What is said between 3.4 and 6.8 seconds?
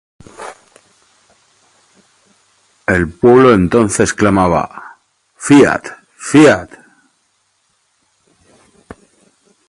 entonces clamaba, "Fiat", "fiat"!